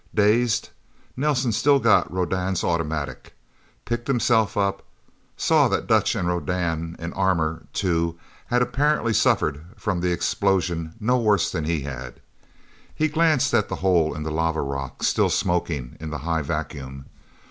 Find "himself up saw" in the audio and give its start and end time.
4.07-5.67